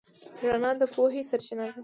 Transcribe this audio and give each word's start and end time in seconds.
رڼا 0.49 0.71
د 0.79 0.81
پوهې 0.93 1.21
سرچینه 1.29 1.65
ده. 1.69 1.73